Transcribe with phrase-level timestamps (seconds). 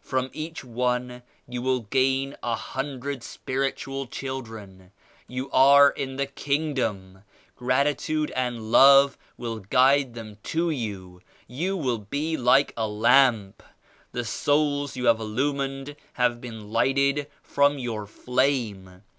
[0.00, 4.92] From each one you will gain a hundred spiritual children.
[5.28, 7.22] You are in the Kingdom.
[7.54, 11.20] Gratitude and love will guide them to you.
[11.46, 13.62] You will be like a lamp.
[14.12, 19.02] The souls you have illumined have been lighted from your flame.